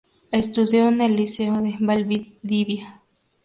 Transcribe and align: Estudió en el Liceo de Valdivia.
Estudió 0.31 0.87
en 0.87 0.99
el 0.99 1.15
Liceo 1.15 1.61
de 1.61 1.75
Valdivia. 1.79 3.03